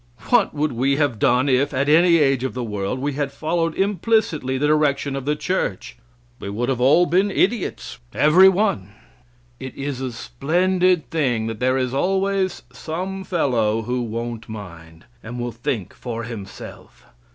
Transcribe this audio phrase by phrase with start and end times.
[0.29, 3.75] What would we have done if, at any age of the world, we had followed
[3.77, 5.95] implicitly the direction of the church?
[6.39, 8.93] We would have been all idiots, every one.
[9.59, 15.39] It is a splendid thing that there is always some fellow who won't mind, and
[15.39, 17.05] will think for himself.